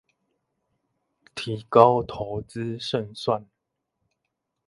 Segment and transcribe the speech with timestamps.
[1.35, 3.45] 提高投資勝算